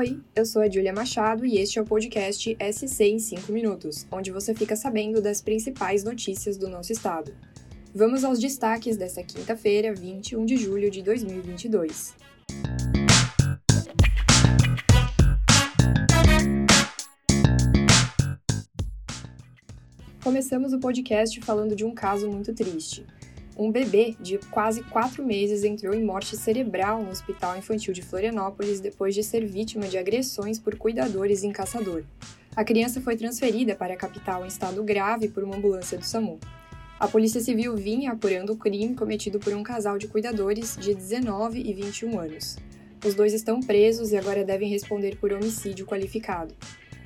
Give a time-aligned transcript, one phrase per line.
[0.00, 4.06] Oi, eu sou a Julia Machado e este é o podcast SC em 5 minutos,
[4.10, 7.34] onde você fica sabendo das principais notícias do nosso estado.
[7.94, 12.14] Vamos aos destaques desta quinta-feira, 21 de julho de 2022.
[20.24, 23.04] Começamos o podcast falando de um caso muito triste.
[23.56, 28.80] Um bebê de quase quatro meses entrou em morte cerebral no Hospital Infantil de Florianópolis
[28.80, 32.04] depois de ser vítima de agressões por cuidadores em caçador.
[32.54, 36.38] A criança foi transferida para a capital em estado grave por uma ambulância do SAMU.
[36.98, 41.60] A Polícia Civil vinha apurando o crime cometido por um casal de cuidadores de 19
[41.60, 42.56] e 21 anos.
[43.04, 46.54] Os dois estão presos e agora devem responder por homicídio qualificado.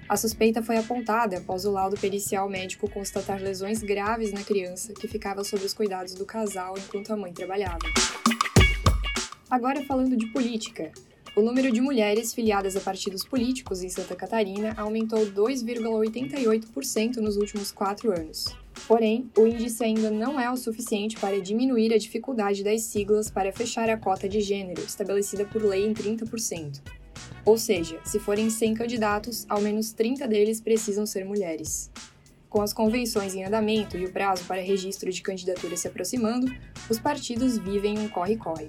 [0.06, 5.08] A suspeita foi apontada após o laudo pericial médico constatar lesões graves na criança que
[5.08, 7.78] ficava sob os cuidados do casal enquanto a mãe trabalhava.
[9.50, 10.92] Agora falando de política.
[11.34, 17.72] O número de mulheres filiadas a partidos políticos em Santa Catarina aumentou 2,88% nos últimos
[17.72, 18.54] quatro anos.
[18.86, 23.52] Porém, o índice ainda não é o suficiente para diminuir a dificuldade das siglas para
[23.52, 27.03] fechar a cota de gênero, estabelecida por lei em 30%.
[27.44, 31.90] Ou seja, se forem 100 candidatos, ao menos 30 deles precisam ser mulheres.
[32.48, 36.54] Com as convenções em andamento e o prazo para registro de candidatura se aproximando,
[36.88, 38.68] os partidos vivem um corre-corre.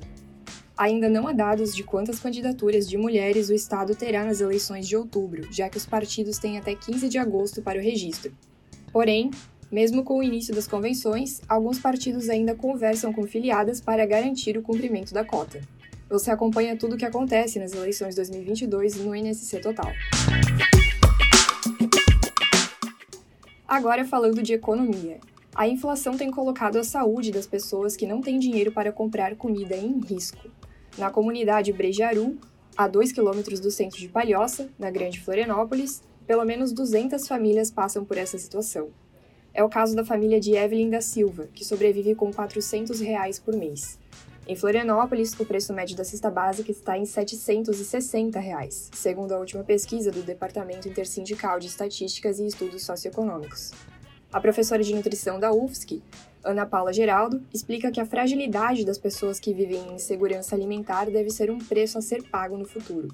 [0.77, 4.97] Ainda não há dados de quantas candidaturas de mulheres o Estado terá nas eleições de
[4.97, 8.33] outubro, já que os partidos têm até 15 de agosto para o registro.
[8.91, 9.31] Porém,
[9.71, 14.61] mesmo com o início das convenções, alguns partidos ainda conversam com filiadas para garantir o
[14.61, 15.61] cumprimento da cota.
[16.07, 19.91] Você acompanha tudo o que acontece nas eleições 2022 no NSC Total.
[23.67, 25.19] Agora falando de economia.
[25.55, 29.75] A inflação tem colocado a saúde das pessoas que não têm dinheiro para comprar comida
[29.75, 30.47] em risco.
[30.95, 32.37] Na comunidade Brejaru,
[32.77, 38.05] a 2 quilômetros do centro de Palhoça, na Grande Florianópolis, pelo menos 200 famílias passam
[38.05, 38.89] por essa situação.
[39.53, 43.55] É o caso da família de Evelyn da Silva, que sobrevive com 400 reais por
[43.55, 43.97] mês.
[44.47, 49.63] Em Florianópolis, o preço médio da cesta básica está em 760 reais, segundo a última
[49.63, 53.71] pesquisa do Departamento Intersindical de Estatísticas e Estudos Socioeconômicos.
[54.31, 55.99] A professora de nutrição da UFSC,
[56.43, 61.31] Ana Paula Geraldo, explica que a fragilidade das pessoas que vivem em insegurança alimentar deve
[61.31, 63.07] ser um preço a ser pago no futuro.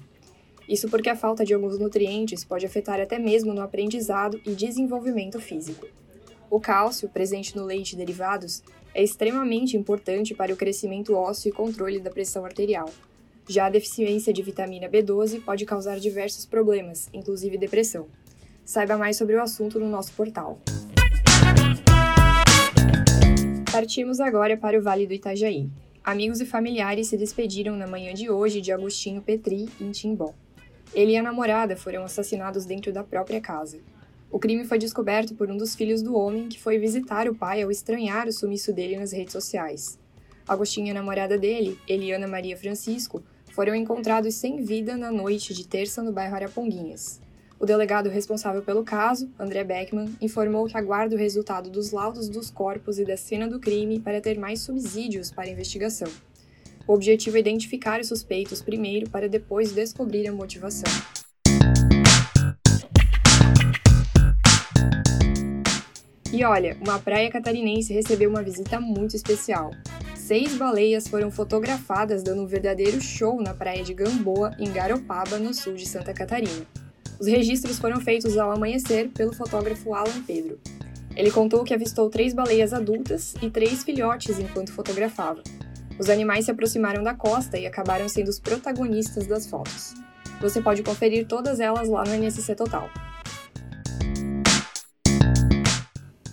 [0.68, 5.40] Isso porque a falta de alguns nutrientes pode afetar até mesmo no aprendizado e desenvolvimento
[5.40, 5.86] físico.
[6.50, 8.62] O cálcio, presente no leite e derivados,
[8.94, 12.90] é extremamente importante para o crescimento ósseo e controle da pressão arterial.
[13.48, 18.06] Já a deficiência de vitamina B12 pode causar diversos problemas, inclusive depressão.
[18.64, 20.60] Saiba mais sobre o assunto no nosso portal.
[23.70, 25.68] Partimos agora para o Vale do Itajaí.
[26.04, 30.34] Amigos e familiares se despediram na manhã de hoje de Agostinho Petri, em Timbó.
[30.94, 33.78] Ele e a namorada foram assassinados dentro da própria casa.
[34.32, 37.60] O crime foi descoberto por um dos filhos do homem que foi visitar o pai
[37.60, 39.98] ao estranhar o sumiço dele nas redes sociais.
[40.48, 43.22] Agostinho e a namorada dele, Eliana Maria Francisco,
[43.52, 47.20] foram encontrados sem vida na noite de terça no bairro Araponguinhas.
[47.60, 52.50] O delegado responsável pelo caso, André Beckman, informou que aguarda o resultado dos laudos dos
[52.50, 56.08] corpos e da cena do crime para ter mais subsídios para a investigação.
[56.88, 60.90] O objetivo é identificar os suspeitos primeiro para depois descobrir a motivação.
[66.42, 69.70] E olha, uma praia catarinense recebeu uma visita muito especial.
[70.16, 75.54] Seis baleias foram fotografadas dando um verdadeiro show na praia de Gamboa, em Garopaba, no
[75.54, 76.66] sul de Santa Catarina.
[77.20, 80.58] Os registros foram feitos ao amanhecer pelo fotógrafo Alan Pedro.
[81.14, 85.44] Ele contou que avistou três baleias adultas e três filhotes enquanto fotografava.
[85.96, 89.94] Os animais se aproximaram da costa e acabaram sendo os protagonistas das fotos.
[90.40, 92.90] Você pode conferir todas elas lá no NSC Total.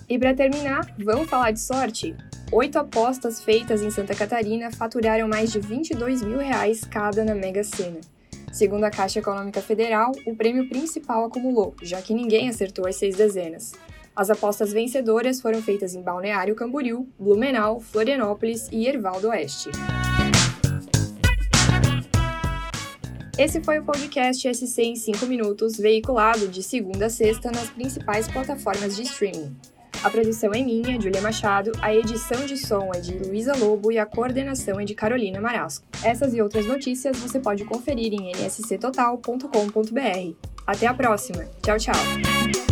[0.10, 2.16] E para terminar, vamos falar de sorte?
[2.52, 7.64] Oito apostas feitas em Santa Catarina faturaram mais de 22 mil reais cada na Mega
[7.64, 8.02] Sena.
[8.52, 13.16] Segundo a Caixa Econômica Federal, o prêmio principal acumulou, já que ninguém acertou as seis
[13.16, 13.74] dezenas.
[14.16, 19.70] As apostas vencedoras foram feitas em Balneário Camboriú, Blumenau, Florianópolis e Erval do Oeste.
[23.38, 28.28] Esse foi o podcast SC em 5 minutos, veiculado de segunda a sexta nas principais
[28.28, 29.56] plataformas de streaming.
[30.02, 34.00] A produção é minha, Julia Machado, a edição de som é de Luísa Lobo e
[34.00, 35.86] a coordenação é de Carolina Marasco.
[36.02, 40.34] Essas e outras notícias você pode conferir em nsctotal.com.br.
[40.66, 41.46] Até a próxima.
[41.62, 42.69] Tchau, tchau.